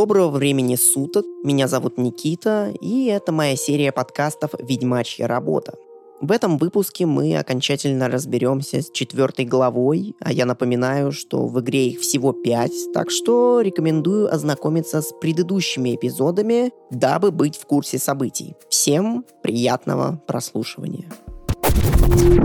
Доброго 0.00 0.30
времени 0.30 0.76
суток, 0.76 1.26
меня 1.44 1.68
зовут 1.68 1.98
Никита, 1.98 2.72
и 2.80 3.04
это 3.04 3.32
моя 3.32 3.54
серия 3.54 3.92
подкастов 3.92 4.52
«Ведьмачья 4.58 5.26
работа». 5.26 5.74
В 6.22 6.32
этом 6.32 6.56
выпуске 6.56 7.04
мы 7.04 7.36
окончательно 7.36 8.08
разберемся 8.08 8.80
с 8.80 8.90
четвертой 8.90 9.44
главой, 9.44 10.16
а 10.18 10.32
я 10.32 10.46
напоминаю, 10.46 11.12
что 11.12 11.46
в 11.46 11.60
игре 11.60 11.88
их 11.88 12.00
всего 12.00 12.32
пять, 12.32 12.72
так 12.94 13.10
что 13.10 13.60
рекомендую 13.60 14.32
ознакомиться 14.32 15.02
с 15.02 15.12
предыдущими 15.20 15.94
эпизодами, 15.94 16.72
дабы 16.90 17.30
быть 17.30 17.58
в 17.58 17.66
курсе 17.66 17.98
событий. 17.98 18.54
Всем 18.70 19.26
приятного 19.42 20.22
прослушивания. 20.26 21.12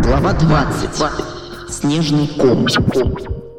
Глава 0.03 0.33
20. 0.33 1.71
Снежный 1.71 2.27
ком. 2.27 2.67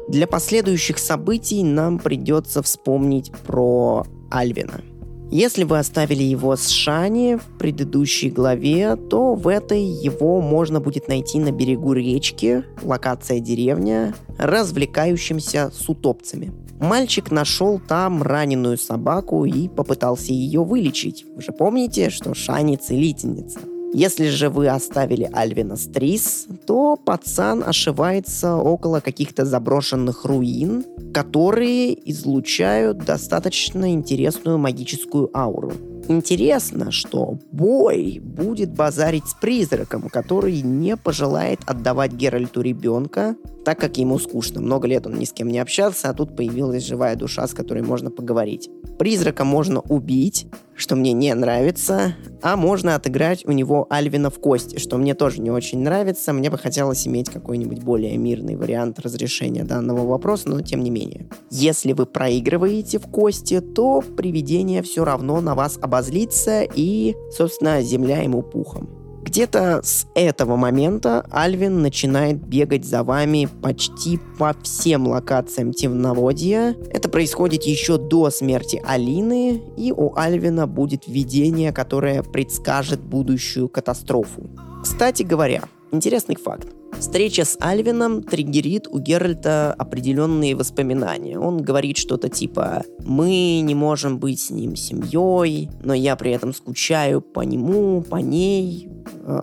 Для 0.07 0.25
последующих 0.25 0.99
событий 0.99 1.63
нам 1.63 1.99
придется 1.99 2.61
вспомнить 2.63 3.31
про 3.45 4.05
Альвина. 4.31 4.81
Если 5.29 5.65
вы 5.65 5.79
оставили 5.79 6.23
его 6.23 6.55
с 6.55 6.69
Шани 6.69 7.35
в 7.35 7.57
предыдущей 7.57 8.29
главе, 8.29 8.95
то 8.95 9.35
в 9.35 9.49
этой 9.49 9.83
его 9.83 10.39
можно 10.39 10.79
будет 10.79 11.09
найти 11.09 11.39
на 11.39 11.51
берегу 11.51 11.91
речки, 11.91 12.63
локация 12.81 13.41
деревня, 13.41 14.15
развлекающимся 14.37 15.69
с 15.73 15.89
утопцами. 15.89 16.53
Мальчик 16.79 17.29
нашел 17.29 17.77
там 17.85 18.23
раненую 18.23 18.77
собаку 18.77 19.43
и 19.43 19.67
попытался 19.67 20.31
ее 20.31 20.63
вылечить. 20.63 21.25
Вы 21.35 21.41
же 21.41 21.51
помните, 21.51 22.09
что 22.09 22.33
Шани 22.33 22.77
целительница. 22.77 23.59
Если 23.99 24.27
же 24.27 24.51
вы 24.51 24.67
оставили 24.67 25.27
Альвина 25.33 25.75
Стрис, 25.75 26.45
то 26.67 26.97
пацан 26.97 27.63
ошивается 27.65 28.55
около 28.55 28.99
каких-то 28.99 29.43
заброшенных 29.43 30.23
руин, 30.23 30.85
которые 31.11 31.97
излучают 32.11 32.99
достаточно 32.99 33.91
интересную 33.91 34.59
магическую 34.59 35.35
ауру. 35.35 35.71
Интересно, 36.07 36.91
что 36.91 37.39
Бой 37.51 38.21
будет 38.23 38.71
базарить 38.71 39.25
с 39.25 39.33
призраком, 39.33 40.09
который 40.09 40.61
не 40.61 40.95
пожелает 40.95 41.61
отдавать 41.65 42.13
Геральту 42.13 42.61
ребенка, 42.61 43.35
так 43.67 43.81
как 43.81 43.97
ему 43.97 44.17
скучно. 44.17 44.61
Много 44.61 44.87
лет 44.87 45.07
он 45.07 45.19
ни 45.19 45.25
с 45.25 45.33
кем 45.33 45.49
не 45.49 45.59
общался, 45.59 46.09
а 46.09 46.13
тут 46.13 46.37
появилась 46.37 46.85
живая 46.85 47.17
душа, 47.17 47.45
с 47.45 47.53
которой 47.53 47.83
можно 47.83 48.09
поговорить. 48.09 48.69
Призрака 48.97 49.43
можно 49.43 49.81
убить, 49.81 50.47
что 50.73 50.95
мне 50.95 51.11
не 51.11 51.35
нравится, 51.35 52.15
а 52.41 52.55
можно 52.55 52.95
отыграть 52.95 53.45
у 53.45 53.51
него 53.51 53.85
Альвина 53.89 54.29
в 54.29 54.39
кости, 54.39 54.79
что 54.79 54.97
мне 54.97 55.15
тоже 55.15 55.41
не 55.41 55.51
очень 55.51 55.79
нравится. 55.79 56.31
Мне 56.31 56.49
бы 56.49 56.57
хотелось 56.57 57.05
иметь 57.09 57.29
какой-нибудь 57.29 57.83
более 57.83 58.15
мирный 58.15 58.55
вариант 58.55 58.99
разрешения 58.99 59.65
данного 59.65 60.07
вопроса, 60.07 60.47
но 60.47 60.61
тем 60.61 60.81
не 60.81 60.89
менее. 60.89 61.27
Если 61.51 61.91
вы 61.91 62.05
проигрываете 62.05 62.99
в 62.99 63.07
кости, 63.11 63.59
то 63.59 64.01
привидение 64.15 64.81
все 64.81 65.03
равно 65.03 65.41
на 65.41 65.55
вас 65.55 65.77
обозлится 65.81 66.61
и, 66.61 67.17
собственно, 67.35 67.81
земля 67.81 68.21
ему 68.21 68.43
пухом. 68.43 68.96
Где-то 69.37 69.81
с 69.83 70.07
этого 70.15 70.55
момента 70.55 71.23
Альвин 71.29 71.83
начинает 71.83 72.43
бегать 72.43 72.85
за 72.85 73.03
вами 73.03 73.47
почти 73.61 74.17
по 74.39 74.55
всем 74.63 75.07
локациям 75.07 75.73
темноводья. 75.73 76.73
Это 76.89 77.07
происходит 77.07 77.61
еще 77.61 77.99
до 77.99 78.31
смерти 78.31 78.81
Алины, 78.83 79.61
и 79.77 79.91
у 79.91 80.15
Альвина 80.15 80.65
будет 80.65 81.07
видение, 81.07 81.71
которое 81.71 82.23
предскажет 82.23 82.99
будущую 82.99 83.69
катастрофу. 83.69 84.49
Кстати 84.81 85.21
говоря, 85.21 85.65
интересный 85.91 86.35
факт. 86.35 86.69
Встреча 86.97 87.45
с 87.45 87.57
Альвином 87.61 88.23
триггерит 88.23 88.87
у 88.87 88.97
Геральта 88.97 89.71
определенные 89.77 90.55
воспоминания. 90.55 91.37
Он 91.37 91.61
говорит 91.61 91.97
что-то 91.97 92.27
типа 92.27 92.83
«Мы 93.05 93.59
не 93.59 93.75
можем 93.75 94.17
быть 94.17 94.39
с 94.39 94.49
ним 94.49 94.75
семьей, 94.75 95.69
но 95.83 95.93
я 95.93 96.15
при 96.15 96.31
этом 96.31 96.55
скучаю 96.55 97.21
по 97.21 97.41
нему, 97.41 98.01
по 98.01 98.15
ней, 98.15 98.89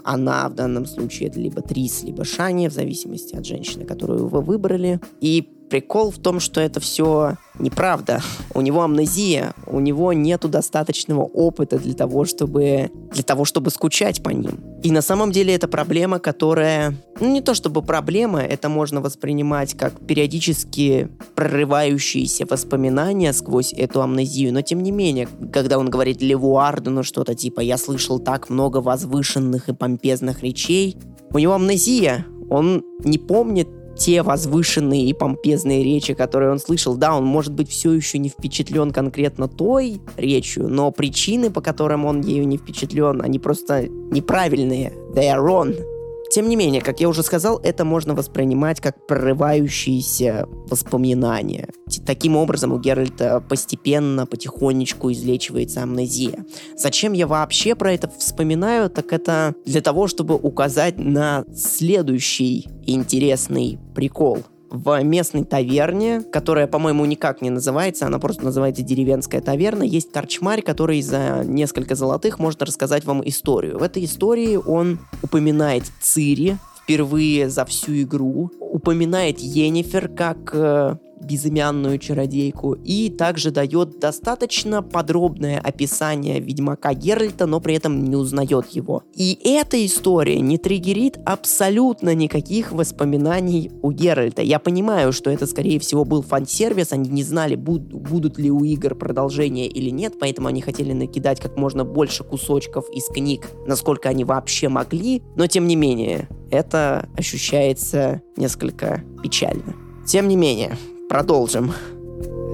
она 0.05 0.49
в 0.49 0.55
данном 0.55 0.87
случае 0.87 1.29
это 1.29 1.39
либо 1.41 1.63
Трис, 1.63 2.03
либо 2.03 2.25
Шани, 2.25 2.69
в 2.69 2.73
зависимости 2.73 3.37
от 3.37 3.45
женщины, 3.45 3.85
которую 3.85 4.29
вы 4.29 4.41
выбрали. 4.41 5.01
И 5.21 5.54
прикол 5.69 6.11
в 6.11 6.19
том, 6.19 6.41
что 6.41 6.61
это 6.61 6.81
все 6.81 7.37
неправда. 7.59 8.21
У 8.53 8.61
него 8.61 8.83
амнезия, 8.83 9.55
у 9.67 9.81
него 9.81 10.13
нету 10.13 10.49
достаточного 10.49 11.23
опыта 11.23 11.79
для 11.79 11.95
того, 11.95 12.25
чтобы, 12.25 12.91
для 13.13 13.23
того, 13.23 13.45
чтобы 13.45 13.71
скучать 13.71 14.23
по 14.23 14.31
ним. 14.31 14.61
И 14.83 14.91
на 14.91 15.03
самом 15.03 15.33
деле 15.33 15.55
это 15.55 15.69
проблема, 15.69 16.19
которая... 16.19 16.95
Ну, 17.21 17.33
не 17.33 17.41
то 17.41 17.55
чтобы 17.55 17.83
проблема, 17.83 18.41
это 18.41 18.69
можно 18.69 19.01
воспринимать 19.01 19.75
как 19.75 20.05
периодически 20.07 21.09
прорывающиеся 21.35 22.47
воспоминания 22.47 23.33
сквозь 23.33 23.73
эту 23.73 24.03
амнезию, 24.03 24.53
но 24.53 24.63
тем 24.63 24.83
не 24.83 24.91
менее, 24.91 25.29
когда 25.53 25.79
он 25.79 25.91
говорит 25.91 26.21
Леву 26.21 26.59
Ардену 26.59 27.03
что-то 27.03 27.35
типа 27.35 27.61
«я 27.61 27.79
слышал 27.79 28.19
так 28.19 28.51
много 28.51 28.79
возвышенных 28.79 29.69
и 29.69 29.75
помпезных 29.75 30.43
речей», 30.43 30.97
у 31.31 31.39
него 31.39 31.55
амнезия, 31.55 32.27
он 32.51 32.85
не 33.05 33.19
помнит 33.19 33.69
те 33.97 34.23
возвышенные 34.23 35.05
и 35.07 35.13
помпезные 35.13 35.85
речи, 35.85 36.15
которые 36.15 36.53
он 36.53 36.59
слышал, 36.59 36.97
да, 36.97 37.17
он 37.17 37.25
может 37.25 37.53
быть 37.53 37.71
все 37.71 37.93
еще 37.93 38.19
не 38.19 38.29
впечатлен 38.29 38.91
конкретно 38.91 39.49
той 39.49 40.01
речью, 40.17 40.69
но 40.69 40.91
причины, 40.91 41.51
по 41.51 41.61
которым 41.61 42.05
он 42.05 42.21
ею 42.21 42.47
не 42.47 42.57
впечатлен, 42.57 43.23
они 43.23 43.39
просто 43.39 43.89
неправильные. 43.89 44.93
They 45.15 45.33
are 45.33 45.41
wrong. 45.41 45.94
Тем 46.31 46.49
не 46.49 46.57
менее, 46.57 46.81
как 46.81 47.01
я 47.01 47.09
уже 47.09 47.23
сказал, 47.23 47.59
это 47.59 47.85
можно 47.85 48.15
воспринимать 48.15 48.81
как 48.81 49.07
прорывающиеся 49.07 50.47
воспоминания. 50.69 51.69
Таким 52.07 52.37
образом, 52.37 52.73
у 52.73 52.79
Геральта 52.79 53.41
постепенно, 53.41 54.27
потихонечку 54.27 55.13
излечивается 55.13 55.83
амнезия. 55.83 56.45
Зачем 56.77 57.13
я 57.13 57.27
вообще 57.27 57.75
про 57.75 57.93
это 57.93 58.11
вспоминаю? 58.19 58.91
Так 58.91 59.13
это 59.13 59.55
для 59.65 59.81
того, 59.81 60.07
чтобы 60.07 60.35
указать 60.35 60.99
на 60.99 61.45
следующий 61.55 62.69
интересный 62.87 63.79
прикол– 63.95 64.39
в 64.71 65.03
местной 65.03 65.45
таверне, 65.45 66.21
которая, 66.21 66.67
по-моему, 66.67 67.05
никак 67.05 67.43
не 67.43 67.51
называется, 67.51 68.07
она 68.07 68.19
просто 68.19 68.45
называется 68.45 68.83
деревенская 68.83 69.41
таверна, 69.41 69.83
есть 69.83 70.13
корчмарь, 70.13 70.63
который 70.63 71.01
за 71.03 71.43
несколько 71.45 71.95
золотых 71.95 72.39
может 72.39 72.63
рассказать 72.63 73.05
вам 73.05 73.27
историю. 73.27 73.79
В 73.79 73.83
этой 73.83 74.05
истории 74.05 74.57
он 74.57 74.99
упоминает 75.23 75.85
Цири 76.01 76.57
впервые 76.83 77.49
за 77.49 77.65
всю 77.65 78.03
игру, 78.03 78.51
упоминает 78.61 79.39
Енифер 79.41 80.09
как 80.09 80.51
э, 80.53 80.97
безымянную 81.25 81.99
чародейку, 81.99 82.75
и 82.75 83.11
также 83.11 83.51
дает 83.51 83.99
достаточно 83.99 84.83
подробное 84.83 85.59
описание 85.59 86.41
Ведьмака 86.41 86.95
Геральта, 86.95 87.47
но 87.47 87.61
при 87.61 87.75
этом 87.75 88.05
не 88.05 88.17
узнает 88.17 88.67
его. 88.71 89.03
И 89.15 89.39
эта 89.45 89.85
история 89.85 90.41
не 90.41 90.59
триггерит 90.59 91.19
абсолютно 91.25 92.15
никаких 92.15 92.73
воспоминаний 92.73 93.71
у 93.83 93.91
Геральта. 93.91 94.43
Я 94.43 94.59
понимаю, 94.59 95.13
что 95.13 95.31
это, 95.31 95.47
скорее 95.47 95.79
всего, 95.81 96.05
был 96.05 96.23
фан-сервис, 96.23 96.93
они 96.93 97.09
не 97.09 97.23
знали, 97.23 97.57
буд- 97.57 97.93
будут 97.93 98.39
ли 98.39 98.51
у 98.51 98.65
игр 98.65 98.95
продолжения 98.95 99.67
или 99.67 99.91
нет, 99.91 100.15
поэтому 100.19 100.49
они 100.49 100.61
хотели 100.61 100.93
накидать 100.93 101.41
как 101.41 101.57
можно 101.57 101.85
больше 101.85 102.25
кусочков 102.25 102.89
из 102.91 103.07
книг, 103.09 103.51
насколько 103.67 104.09
они 104.09 104.25
вообще 104.25 104.69
могли, 104.69 105.23
но 105.37 105.47
тем 105.47 105.67
не 105.67 105.77
менее, 105.77 106.29
это 106.51 107.09
ощущается 107.17 108.23
несколько 108.37 109.03
печально. 109.23 109.75
Тем 110.07 110.29
не 110.29 110.37
менее, 110.37 110.77
продолжим. 111.09 111.73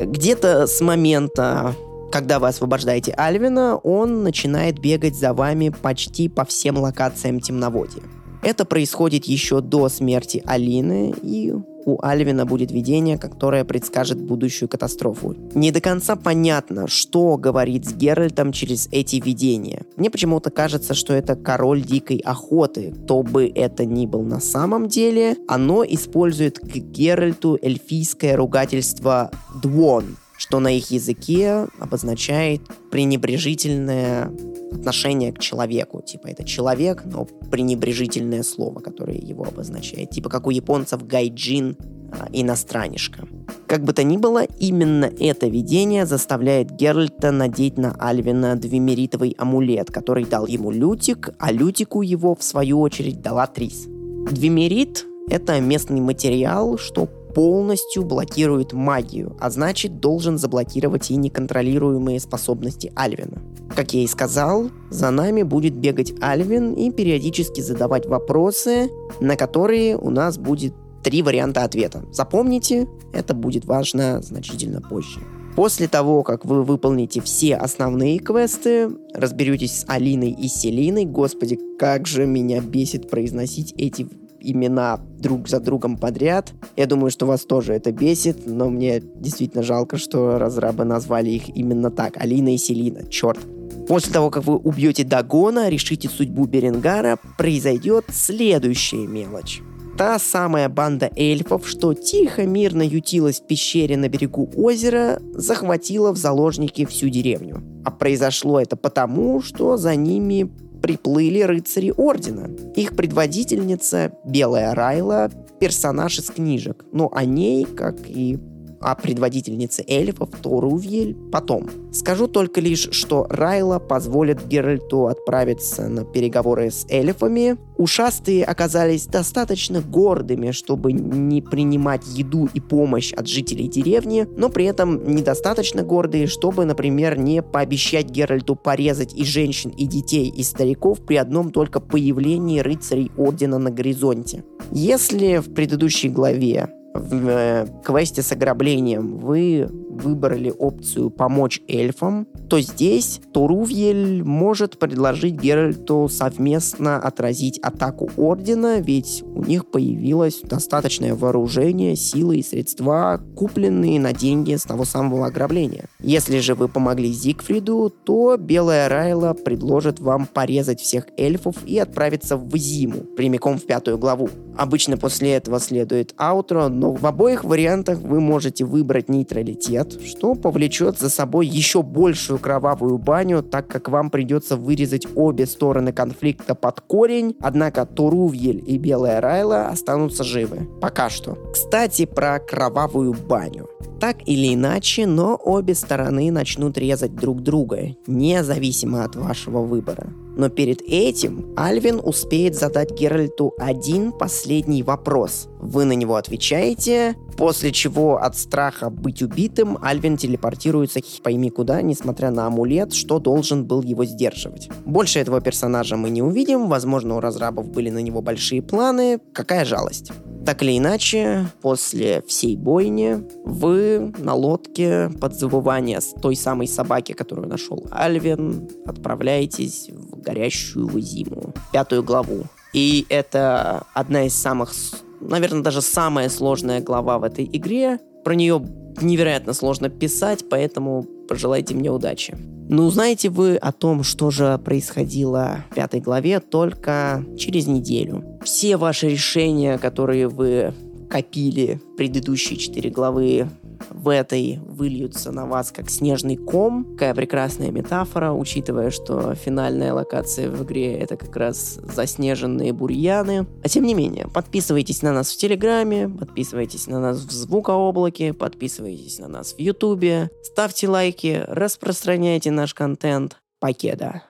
Где-то 0.02 0.66
с 0.66 0.80
момента, 0.80 1.74
когда 2.10 2.38
вы 2.38 2.48
освобождаете 2.48 3.12
Альвина, 3.12 3.76
он 3.76 4.22
начинает 4.22 4.78
бегать 4.78 5.16
за 5.16 5.32
вами 5.34 5.68
почти 5.68 6.28
по 6.28 6.44
всем 6.44 6.78
локациям 6.78 7.40
темноводья. 7.40 8.02
Это 8.42 8.64
происходит 8.64 9.26
еще 9.26 9.60
до 9.60 9.88
смерти 9.88 10.42
Алины, 10.46 11.14
и 11.22 11.52
у 11.86 11.98
Альвина 12.02 12.46
будет 12.46 12.70
видение, 12.70 13.18
которое 13.18 13.64
предскажет 13.64 14.20
будущую 14.20 14.68
катастрофу. 14.68 15.36
Не 15.54 15.70
до 15.70 15.80
конца 15.80 16.16
понятно, 16.16 16.88
что 16.88 17.36
говорит 17.36 17.86
с 17.86 17.92
Геральтом 17.92 18.52
через 18.52 18.88
эти 18.90 19.16
видения. 19.16 19.82
Мне 19.96 20.10
почему-то 20.10 20.50
кажется, 20.50 20.94
что 20.94 21.14
это 21.14 21.36
король 21.36 21.82
дикой 21.82 22.18
охоты. 22.18 22.94
Кто 23.04 23.22
бы 23.22 23.50
это 23.54 23.84
ни 23.84 24.06
был 24.06 24.22
на 24.22 24.40
самом 24.40 24.88
деле, 24.88 25.36
оно 25.48 25.84
использует 25.84 26.58
к 26.58 26.76
Геральту 26.76 27.58
эльфийское 27.60 28.36
ругательство 28.36 29.30
«двон», 29.62 30.16
что 30.36 30.58
на 30.58 30.74
их 30.74 30.90
языке 30.90 31.66
обозначает 31.78 32.62
пренебрежительное 32.90 34.32
отношение 34.72 35.32
к 35.32 35.38
человеку. 35.38 36.02
Типа 36.02 36.28
это 36.28 36.44
человек, 36.44 37.04
но 37.04 37.26
пренебрежительное 37.50 38.42
слово, 38.42 38.80
которое 38.80 39.18
его 39.18 39.44
обозначает. 39.44 40.10
Типа 40.10 40.28
как 40.28 40.46
у 40.46 40.50
японцев 40.50 41.06
гайджин 41.06 41.76
а, 42.12 42.28
иностранишка. 42.32 43.26
Как 43.66 43.84
бы 43.84 43.92
то 43.92 44.02
ни 44.02 44.16
было, 44.16 44.42
именно 44.58 45.04
это 45.04 45.46
видение 45.46 46.06
заставляет 46.06 46.72
Геральта 46.72 47.30
надеть 47.30 47.78
на 47.78 47.94
Альвина 47.98 48.56
двемеритовый 48.56 49.36
амулет, 49.38 49.90
который 49.90 50.24
дал 50.24 50.46
ему 50.46 50.70
Лютик, 50.72 51.30
а 51.38 51.52
Лютику 51.52 52.02
его, 52.02 52.34
в 52.34 52.42
свою 52.42 52.80
очередь, 52.80 53.20
дала 53.20 53.46
Трис. 53.46 53.86
Двемерит— 54.30 55.06
это 55.28 55.60
местный 55.60 56.00
материал, 56.00 56.78
что 56.78 57.08
полностью 57.32 58.04
блокирует 58.04 58.72
магию, 58.72 59.36
а 59.40 59.50
значит 59.50 60.00
должен 60.00 60.38
заблокировать 60.38 61.10
и 61.10 61.16
неконтролируемые 61.16 62.20
способности 62.20 62.92
Альвина. 62.94 63.42
Как 63.74 63.94
я 63.94 64.02
и 64.02 64.06
сказал, 64.06 64.70
за 64.90 65.10
нами 65.10 65.42
будет 65.42 65.74
бегать 65.74 66.12
Альвин 66.20 66.74
и 66.74 66.90
периодически 66.90 67.60
задавать 67.60 68.06
вопросы, 68.06 68.90
на 69.20 69.36
которые 69.36 69.96
у 69.96 70.10
нас 70.10 70.38
будет 70.38 70.74
три 71.02 71.22
варианта 71.22 71.64
ответа. 71.64 72.04
Запомните, 72.12 72.88
это 73.12 73.34
будет 73.34 73.64
важно 73.64 74.20
значительно 74.22 74.80
позже. 74.80 75.20
После 75.56 75.88
того, 75.88 76.22
как 76.22 76.44
вы 76.44 76.62
выполните 76.62 77.20
все 77.20 77.56
основные 77.56 78.18
квесты, 78.18 78.88
разберетесь 79.14 79.80
с 79.80 79.84
Алиной 79.88 80.30
и 80.30 80.48
Селиной, 80.48 81.04
господи, 81.04 81.58
как 81.78 82.06
же 82.06 82.24
меня 82.24 82.60
бесит 82.60 83.10
произносить 83.10 83.74
эти 83.76 84.06
имена 84.40 85.00
друг 85.18 85.48
за 85.48 85.60
другом 85.60 85.96
подряд. 85.96 86.52
Я 86.76 86.86
думаю, 86.86 87.10
что 87.10 87.26
вас 87.26 87.44
тоже 87.44 87.74
это 87.74 87.92
бесит, 87.92 88.46
но 88.46 88.68
мне 88.68 89.00
действительно 89.00 89.62
жалко, 89.62 89.96
что 89.96 90.38
разрабы 90.38 90.84
назвали 90.84 91.30
их 91.30 91.54
именно 91.56 91.90
так. 91.90 92.16
Алина 92.16 92.54
и 92.54 92.58
Селина, 92.58 93.06
черт. 93.08 93.40
После 93.88 94.12
того, 94.12 94.30
как 94.30 94.44
вы 94.44 94.56
убьете 94.56 95.04
Дагона, 95.04 95.68
решите 95.68 96.08
судьбу 96.08 96.46
Беренгара, 96.46 97.18
произойдет 97.36 98.04
следующая 98.10 99.06
мелочь 99.06 99.62
та 100.00 100.18
самая 100.18 100.70
банда 100.70 101.10
эльфов, 101.14 101.68
что 101.68 101.92
тихо, 101.92 102.46
мирно 102.46 102.80
ютилась 102.80 103.38
в 103.38 103.46
пещере 103.46 103.98
на 103.98 104.08
берегу 104.08 104.50
озера, 104.56 105.20
захватила 105.34 106.12
в 106.12 106.16
заложники 106.16 106.86
всю 106.86 107.10
деревню. 107.10 107.62
А 107.84 107.90
произошло 107.90 108.58
это 108.58 108.76
потому, 108.76 109.42
что 109.42 109.76
за 109.76 109.96
ними 109.96 110.50
приплыли 110.80 111.40
рыцари 111.42 111.92
Ордена. 111.96 112.50
Их 112.74 112.96
предводительница 112.96 114.12
Белая 114.24 114.74
Райла– 114.74 115.30
персонаж 115.60 116.18
из 116.18 116.30
книжек, 116.30 116.84
но 116.92 117.10
о 117.14 117.24
ней, 117.24 117.64
как 117.64 117.96
и 118.08 118.38
о 118.80 118.94
предводительнице 118.94 119.84
эльфов 119.86 120.30
Торувьель 120.42 121.14
потом. 121.30 121.68
Скажу 121.92 122.26
только 122.26 122.60
лишь, 122.60 122.88
что 122.92 123.26
Райла 123.28 123.78
позволит 123.78 124.46
Геральту 124.46 125.06
отправиться 125.06 125.88
на 125.88 126.04
переговоры 126.04 126.70
с 126.70 126.86
эльфами. 126.88 127.56
Ушастые 127.76 128.44
оказались 128.44 129.06
достаточно 129.06 129.80
гордыми, 129.80 130.50
чтобы 130.50 130.92
не 130.92 131.42
принимать 131.42 132.02
еду 132.06 132.48
и 132.52 132.60
помощь 132.60 133.12
от 133.12 133.26
жителей 133.26 133.68
деревни, 133.68 134.26
но 134.36 134.48
при 134.48 134.66
этом 134.66 135.14
недостаточно 135.14 135.82
гордые, 135.82 136.26
чтобы, 136.26 136.64
например, 136.64 137.18
не 137.18 137.42
пообещать 137.42 138.10
Геральту 138.10 138.56
порезать 138.56 139.14
и 139.14 139.24
женщин, 139.24 139.70
и 139.70 139.86
детей, 139.86 140.28
и 140.28 140.42
стариков 140.42 141.00
при 141.00 141.16
одном 141.16 141.50
только 141.52 141.80
появлении 141.80 142.60
рыцарей 142.60 143.10
Ордена 143.16 143.58
на 143.58 143.70
горизонте. 143.70 144.44
Если 144.70 145.38
в 145.38 145.52
предыдущей 145.52 146.08
главе 146.08 146.68
в 146.94 147.28
э, 147.28 147.66
квесте 147.84 148.22
с 148.22 148.32
ограблением 148.32 149.18
вы 149.18 149.68
выбрали 150.00 150.52
опцию 150.56 151.10
«Помочь 151.10 151.60
эльфам», 151.68 152.26
то 152.48 152.60
здесь 152.60 153.20
Турувьель 153.32 154.24
может 154.24 154.78
предложить 154.78 155.34
Геральту 155.34 156.08
совместно 156.10 156.96
отразить 156.96 157.58
атаку 157.58 158.10
Ордена, 158.16 158.80
ведь 158.80 159.22
у 159.22 159.44
них 159.44 159.70
появилось 159.70 160.40
достаточное 160.42 161.14
вооружение, 161.14 161.96
силы 161.96 162.38
и 162.38 162.42
средства, 162.42 163.20
купленные 163.36 164.00
на 164.00 164.12
деньги 164.12 164.54
с 164.54 164.64
того 164.64 164.84
самого 164.84 165.26
ограбления. 165.26 165.84
Если 166.00 166.38
же 166.40 166.54
вы 166.54 166.68
помогли 166.68 167.12
Зигфриду, 167.12 167.92
то 168.04 168.36
Белая 168.36 168.88
Райла 168.88 169.34
предложит 169.34 170.00
вам 170.00 170.26
порезать 170.26 170.80
всех 170.80 171.06
эльфов 171.16 171.56
и 171.66 171.78
отправиться 171.78 172.36
в 172.36 172.56
Зиму, 172.56 173.00
прямиком 173.16 173.58
в 173.58 173.66
пятую 173.66 173.98
главу. 173.98 174.28
Обычно 174.56 174.96
после 174.96 175.32
этого 175.32 175.60
следует 175.60 176.14
аутро, 176.16 176.68
но 176.68 176.92
в 176.92 177.04
обоих 177.06 177.44
вариантах 177.44 177.98
вы 178.00 178.20
можете 178.20 178.64
выбрать 178.64 179.08
нейтралитет, 179.08 179.89
что 180.04 180.34
повлечет 180.34 180.98
за 180.98 181.10
собой 181.10 181.46
еще 181.46 181.82
большую 181.82 182.38
кровавую 182.38 182.98
баню, 182.98 183.42
так 183.42 183.68
как 183.68 183.88
вам 183.88 184.10
придется 184.10 184.56
вырезать 184.56 185.06
обе 185.14 185.46
стороны 185.46 185.92
конфликта 185.92 186.54
под 186.54 186.80
корень, 186.80 187.36
однако 187.40 187.86
Турувьель 187.86 188.62
и 188.66 188.78
Белая 188.78 189.20
Райла 189.20 189.68
останутся 189.68 190.24
живы. 190.24 190.68
Пока 190.80 191.10
что. 191.10 191.36
Кстати, 191.52 192.06
про 192.06 192.38
кровавую 192.38 193.14
баню. 193.14 193.68
Так 194.00 194.26
или 194.26 194.54
иначе, 194.54 195.06
но 195.06 195.38
обе 195.42 195.74
стороны 195.74 196.30
начнут 196.30 196.78
резать 196.78 197.14
друг 197.14 197.42
друга, 197.42 197.96
независимо 198.06 199.04
от 199.04 199.16
вашего 199.16 199.60
выбора. 199.60 200.08
Но 200.40 200.48
перед 200.48 200.80
этим 200.80 201.52
Альвин 201.54 202.00
успеет 202.02 202.54
задать 202.54 202.92
Геральту 202.92 203.52
один 203.58 204.10
последний 204.10 204.82
вопрос. 204.82 205.50
Вы 205.60 205.84
на 205.84 205.92
него 205.92 206.16
отвечаете, 206.16 207.14
после 207.36 207.72
чего 207.72 208.16
от 208.16 208.38
страха 208.38 208.88
быть 208.88 209.20
убитым 209.20 209.76
Альвин 209.82 210.16
телепортируется 210.16 211.00
пойми 211.22 211.50
куда, 211.50 211.82
несмотря 211.82 212.30
на 212.30 212.46
амулет, 212.46 212.94
что 212.94 213.18
должен 213.18 213.66
был 213.66 213.82
его 213.82 214.06
сдерживать. 214.06 214.70
Больше 214.86 215.18
этого 215.18 215.42
персонажа 215.42 215.98
мы 215.98 216.08
не 216.08 216.22
увидим, 216.22 216.70
возможно 216.70 217.18
у 217.18 217.20
разрабов 217.20 217.68
были 217.68 217.90
на 217.90 217.98
него 217.98 218.22
большие 218.22 218.62
планы, 218.62 219.18
какая 219.34 219.66
жалость. 219.66 220.10
Так 220.50 220.64
или 220.64 220.78
иначе, 220.78 221.46
после 221.62 222.24
всей 222.26 222.56
бойни 222.56 223.22
вы 223.44 224.12
на 224.18 224.34
лодке 224.34 225.08
под 225.20 225.36
завывание 225.36 226.00
с 226.00 226.06
той 226.20 226.34
самой 226.34 226.66
собаки, 226.66 227.12
которую 227.12 227.46
нашел 227.46 227.86
Альвин, 227.92 228.68
отправляетесь 228.84 229.90
в 229.90 230.20
горящую 230.20 231.00
зиму, 231.00 231.54
пятую 231.72 232.02
главу. 232.02 232.46
И 232.72 233.06
это 233.10 233.84
одна 233.94 234.24
из 234.26 234.34
самых, 234.34 234.72
наверное, 235.20 235.62
даже 235.62 235.82
самая 235.82 236.28
сложная 236.28 236.80
глава 236.80 237.20
в 237.20 237.22
этой 237.22 237.44
игре. 237.44 238.00
Про 238.24 238.34
нее 238.34 238.60
невероятно 239.00 239.52
сложно 239.52 239.88
писать, 239.88 240.46
поэтому 240.50 241.04
пожелайте 241.28 241.76
мне 241.76 241.92
удачи. 241.92 242.36
Но 242.72 242.86
узнаете 242.86 243.30
вы 243.30 243.56
о 243.56 243.72
том, 243.72 244.04
что 244.04 244.30
же 244.30 244.56
происходило 244.64 245.64
в 245.72 245.74
пятой 245.74 246.00
главе 246.00 246.38
только 246.38 247.24
через 247.36 247.66
неделю. 247.66 248.38
Все 248.44 248.76
ваши 248.76 249.08
решения, 249.08 249.76
которые 249.76 250.28
вы 250.28 250.72
копили 251.10 251.80
предыдущие 251.96 252.56
четыре 252.58 252.88
главы, 252.88 253.48
в 253.90 254.08
этой 254.08 254.58
выльются 254.62 255.32
на 255.32 255.46
вас 255.46 255.72
как 255.72 255.90
снежный 255.90 256.36
ком. 256.36 256.84
Какая 256.92 257.14
прекрасная 257.14 257.70
метафора, 257.70 258.32
учитывая, 258.32 258.90
что 258.90 259.34
финальная 259.34 259.92
локация 259.92 260.50
в 260.50 260.62
игре 260.64 260.94
это 260.94 261.16
как 261.16 261.34
раз 261.36 261.80
заснеженные 261.82 262.72
бурьяны. 262.72 263.46
А 263.62 263.68
тем 263.68 263.84
не 263.84 263.94
менее, 263.94 264.28
подписывайтесь 264.28 265.02
на 265.02 265.12
нас 265.12 265.32
в 265.32 265.38
Телеграме, 265.38 266.08
подписывайтесь 266.08 266.86
на 266.86 267.00
нас 267.00 267.18
в 267.18 267.30
Звукооблаке, 267.30 268.32
подписывайтесь 268.32 269.18
на 269.18 269.28
нас 269.28 269.54
в 269.54 269.58
Ютубе, 269.58 270.30
ставьте 270.42 270.88
лайки, 270.88 271.44
распространяйте 271.48 272.50
наш 272.50 272.74
контент. 272.74 273.36
Покеда. 273.60 274.22